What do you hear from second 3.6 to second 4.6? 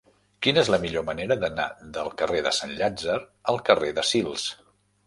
carrer de Sils?